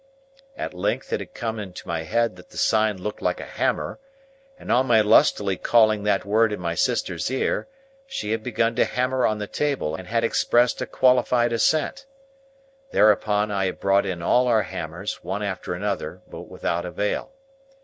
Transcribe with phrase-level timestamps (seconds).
[0.57, 3.99] At length it had come into my head that the sign looked like a hammer,
[4.57, 7.67] and on my lustily calling that word in my sister's ear,
[8.07, 12.07] she had begun to hammer on the table and had expressed a qualified assent.
[12.89, 17.33] Thereupon, I had brought in all our hammers, one after another, but without avail.